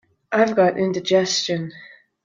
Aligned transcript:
I've 0.31 0.55
got 0.55 0.79
indigestion. 0.79 1.73